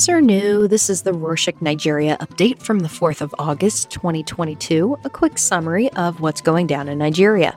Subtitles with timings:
[0.00, 5.10] Sir New, this is the Rorshok Nigeria update from the 4th of August 2022, a
[5.10, 7.54] quick summary of what's going down in Nigeria.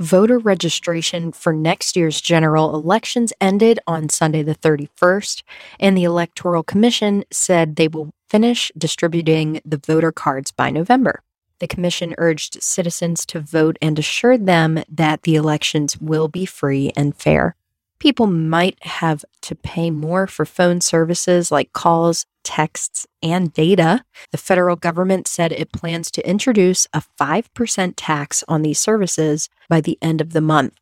[0.00, 5.44] Voter registration for next year's general elections ended on Sunday, the 31st,
[5.78, 11.22] and the Electoral Commission said they will finish distributing the voter cards by November.
[11.60, 16.90] The commission urged citizens to vote and assured them that the elections will be free
[16.96, 17.54] and fair
[18.02, 24.04] people might have to pay more for phone services like calls, texts, and data.
[24.32, 29.80] The federal government said it plans to introduce a 5% tax on these services by
[29.80, 30.74] the end of the month.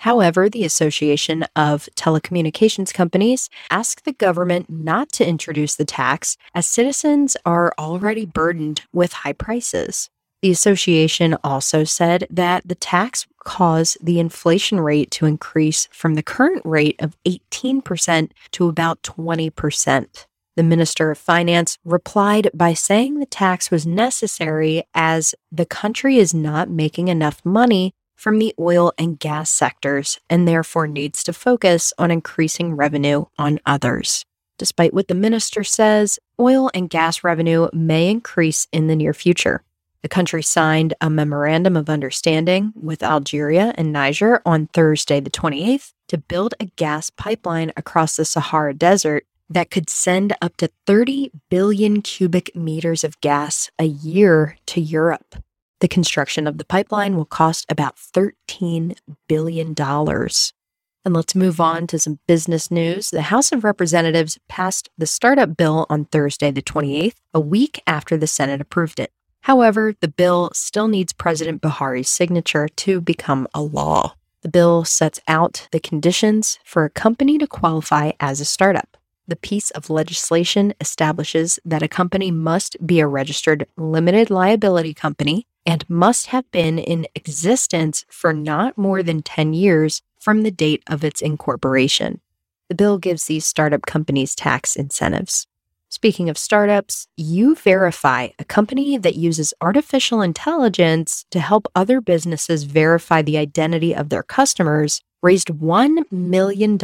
[0.00, 6.66] However, the Association of Telecommunications Companies asked the government not to introduce the tax as
[6.66, 10.10] citizens are already burdened with high prices.
[10.42, 16.22] The association also said that the tax caused the inflation rate to increase from the
[16.22, 20.26] current rate of 18% to about 20%.
[20.56, 26.34] The Minister of Finance replied by saying the tax was necessary as the country is
[26.34, 31.94] not making enough money from the oil and gas sectors and therefore needs to focus
[31.96, 34.26] on increasing revenue on others.
[34.58, 39.62] Despite what the minister says, oil and gas revenue may increase in the near future.
[40.02, 45.92] The country signed a memorandum of understanding with Algeria and Niger on Thursday, the 28th,
[46.08, 51.32] to build a gas pipeline across the Sahara Desert that could send up to 30
[51.48, 55.36] billion cubic meters of gas a year to Europe.
[55.80, 58.96] The construction of the pipeline will cost about $13
[59.28, 59.74] billion.
[59.78, 63.10] And let's move on to some business news.
[63.10, 68.16] The House of Representatives passed the startup bill on Thursday, the 28th, a week after
[68.16, 69.12] the Senate approved it.
[69.48, 74.14] However, the bill still needs President Buhari's signature to become a law.
[74.42, 78.98] The bill sets out the conditions for a company to qualify as a startup.
[79.26, 85.46] The piece of legislation establishes that a company must be a registered limited liability company
[85.64, 90.82] and must have been in existence for not more than 10 years from the date
[90.86, 92.20] of its incorporation.
[92.68, 95.46] The bill gives these startup companies tax incentives.
[95.90, 103.22] Speaking of startups, YouVerify, a company that uses artificial intelligence to help other businesses verify
[103.22, 106.78] the identity of their customers, raised $1 million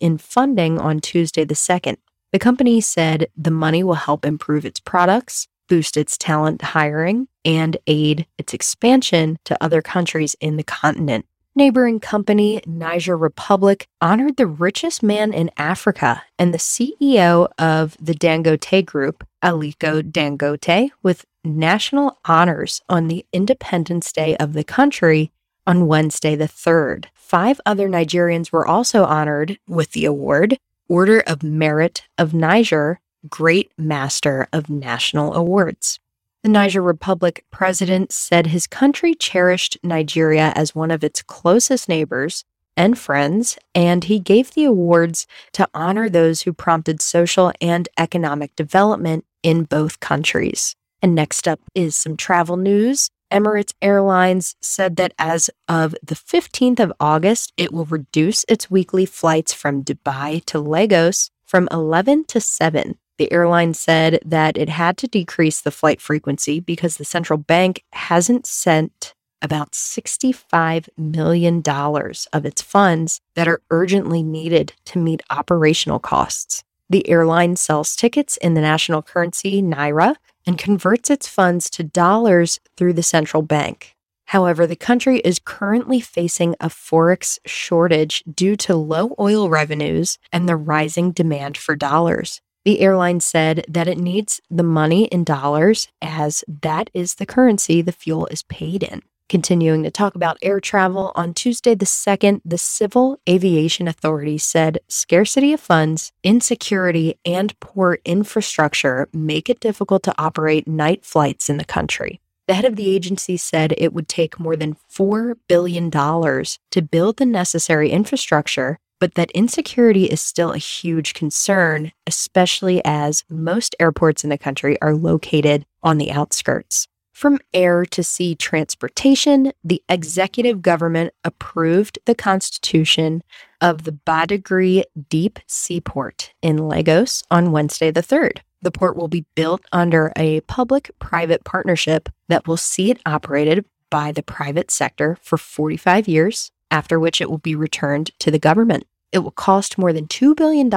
[0.00, 1.98] in funding on Tuesday the 2nd.
[2.32, 7.76] The company said the money will help improve its products, boost its talent hiring, and
[7.86, 14.46] aid its expansion to other countries in the continent neighboring company, Niger Republic, honored the
[14.46, 22.18] richest man in Africa and the CEO of the Dangote Group, Aliko Dangote, with national
[22.24, 25.32] honors on the Independence Day of the country
[25.66, 27.06] on Wednesday, the 3rd.
[27.14, 30.58] Five other Nigerians were also honored with the award
[30.88, 36.00] Order of Merit of Niger, Great Master of National Awards.
[36.42, 42.44] The Niger Republic president said his country cherished Nigeria as one of its closest neighbors
[42.76, 48.56] and friends, and he gave the awards to honor those who prompted social and economic
[48.56, 50.74] development in both countries.
[51.00, 53.08] And next up is some travel news.
[53.30, 59.06] Emirates Airlines said that as of the 15th of August, it will reduce its weekly
[59.06, 64.96] flights from Dubai to Lagos from 11 to 7 the airline said that it had
[64.98, 72.46] to decrease the flight frequency because the central bank hasn't sent about $65 million of
[72.46, 76.62] its funds that are urgently needed to meet operational costs.
[76.92, 82.60] The airline sells tickets in the national currency, Naira, and converts its funds to dollars
[82.76, 83.96] through the central bank.
[84.26, 90.46] However, the country is currently facing a forex shortage due to low oil revenues and
[90.46, 92.41] the rising demand for dollars.
[92.64, 97.82] The airline said that it needs the money in dollars as that is the currency
[97.82, 99.02] the fuel is paid in.
[99.28, 104.78] Continuing to talk about air travel, on Tuesday the 2nd, the Civil Aviation Authority said
[104.88, 111.56] scarcity of funds, insecurity, and poor infrastructure make it difficult to operate night flights in
[111.56, 112.20] the country.
[112.46, 117.16] The head of the agency said it would take more than $4 billion to build
[117.16, 124.22] the necessary infrastructure but that insecurity is still a huge concern, especially as most airports
[124.22, 126.86] in the country are located on the outskirts.
[127.10, 133.24] From air to sea transportation, the executive government approved the constitution
[133.60, 138.38] of the Badagry Deep Seaport in Lagos on Wednesday the 3rd.
[138.60, 143.64] The port will be built under a public private partnership that will see it operated
[143.90, 148.38] by the private sector for 45 years, after which it will be returned to the
[148.38, 148.86] government.
[149.12, 150.70] It will cost more than $2 billion,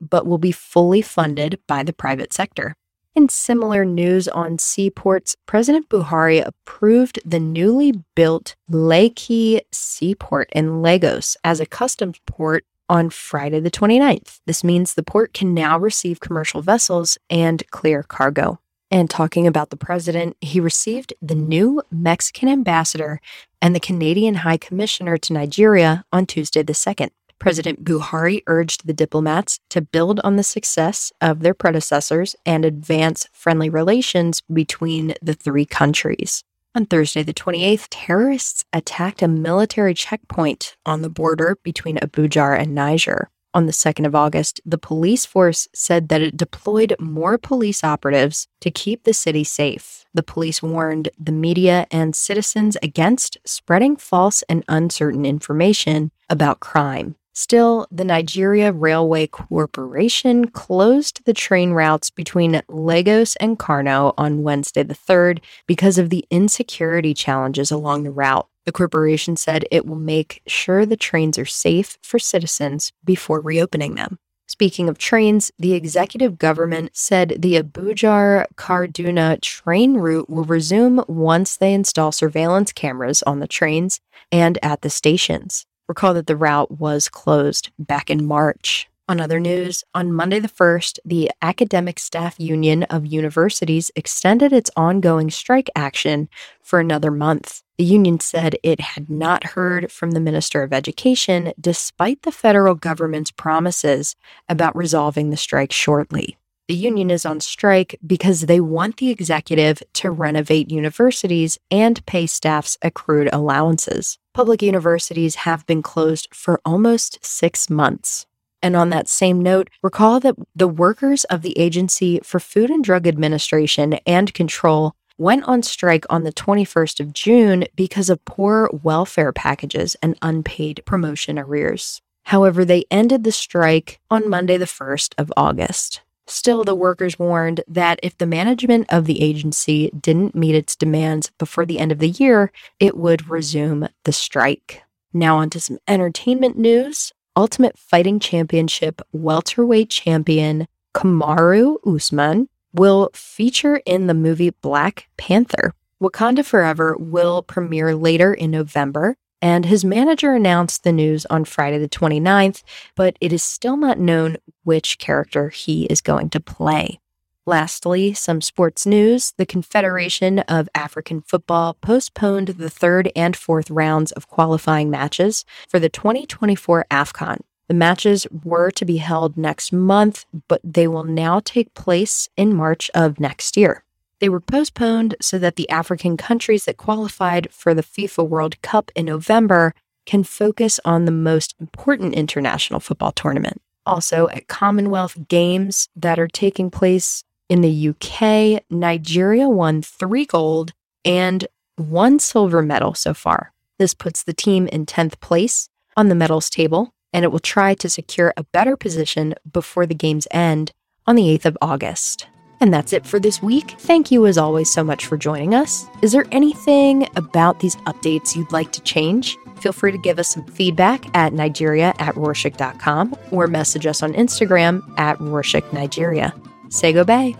[0.00, 2.74] but will be fully funded by the private sector.
[3.14, 11.36] In similar news on seaports, President Buhari approved the newly built Lekki Seaport in Lagos
[11.44, 14.40] as a customs port on Friday the 29th.
[14.46, 18.58] This means the port can now receive commercial vessels and clear cargo.
[18.90, 23.20] And talking about the president, he received the new Mexican ambassador
[23.60, 27.10] and the Canadian High Commissioner to Nigeria on Tuesday the 2nd.
[27.38, 33.26] President Buhari urged the diplomats to build on the success of their predecessors and advance
[33.32, 36.42] friendly relations between the three countries.
[36.74, 42.74] On Thursday, the 28th, terrorists attacked a military checkpoint on the border between Abuja and
[42.74, 43.30] Niger.
[43.54, 48.46] On the 2nd of August, the police force said that it deployed more police operatives
[48.60, 50.04] to keep the city safe.
[50.12, 57.16] The police warned the media and citizens against spreading false and uncertain information about crime.
[57.38, 64.82] Still, the Nigeria Railway Corporation closed the train routes between Lagos and Kano on Wednesday
[64.82, 68.48] the 3rd because of the insecurity challenges along the route.
[68.64, 73.96] The corporation said it will make sure the trains are safe for citizens before reopening
[73.96, 74.18] them.
[74.46, 81.54] Speaking of trains, the executive government said the Abuja Kaduna train route will resume once
[81.54, 84.00] they install surveillance cameras on the trains
[84.32, 85.66] and at the stations.
[85.88, 88.88] Recall that the route was closed back in March.
[89.08, 94.68] On other news, on Monday the 1st, the Academic Staff Union of Universities extended its
[94.76, 96.28] ongoing strike action
[96.60, 97.62] for another month.
[97.78, 102.74] The union said it had not heard from the Minister of Education despite the federal
[102.74, 104.16] government's promises
[104.48, 106.36] about resolving the strike shortly.
[106.68, 112.26] The union is on strike because they want the executive to renovate universities and pay
[112.26, 114.18] staff's accrued allowances.
[114.34, 118.26] Public universities have been closed for almost six months.
[118.62, 122.82] And on that same note, recall that the workers of the Agency for Food and
[122.82, 128.68] Drug Administration and Control went on strike on the 21st of June because of poor
[128.82, 132.02] welfare packages and unpaid promotion arrears.
[132.24, 136.00] However, they ended the strike on Monday, the 1st of August.
[136.26, 141.30] Still, the workers warned that if the management of the agency didn't meet its demands
[141.38, 142.50] before the end of the year,
[142.80, 144.82] it would resume the strike.
[145.12, 147.12] Now, on to some entertainment news.
[147.36, 155.74] Ultimate Fighting Championship welterweight champion Kamaru Usman will feature in the movie Black Panther.
[156.02, 161.78] Wakanda Forever will premiere later in November, and his manager announced the news on Friday,
[161.78, 162.64] the 29th,
[162.96, 166.98] but it is still not known which character he is going to play.
[167.46, 169.34] Lastly, some sports news.
[169.36, 175.78] The Confederation of African Football postponed the third and fourth rounds of qualifying matches for
[175.78, 177.38] the 2024 AFCON.
[177.68, 182.52] The matches were to be held next month, but they will now take place in
[182.52, 183.84] March of next year.
[184.20, 188.90] They were postponed so that the African countries that qualified for the FIFA World Cup
[188.94, 189.74] in November
[190.06, 193.60] can focus on the most important international football tournament.
[193.84, 200.72] Also, at Commonwealth Games that are taking place in the UK, Nigeria won three gold
[201.04, 201.46] and
[201.76, 203.52] one silver medal so far.
[203.78, 207.74] This puts the team in 10th place on the medals table, and it will try
[207.74, 210.72] to secure a better position before the games end
[211.06, 212.26] on the 8th of August.
[212.60, 213.74] And that's it for this week.
[213.78, 215.86] Thank you, as always, so much for joining us.
[216.02, 219.36] Is there anything about these updates you'd like to change?
[219.60, 224.12] Feel free to give us some feedback at Nigeria at Rorshok.com or message us on
[224.14, 226.34] Instagram at Rorshok Nigeria.
[226.68, 227.36] Say bay.